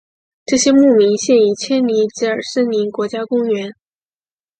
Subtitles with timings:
[0.47, 3.75] 这些牧民现已迁离吉尔森林国家公园。